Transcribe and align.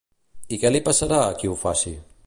I 0.57 0.59
què 0.63 0.71
li 0.71 0.81
passarà 0.89 1.21
a 1.27 1.37
qui 1.43 1.53
ho 1.53 1.57
faci? 1.67 1.95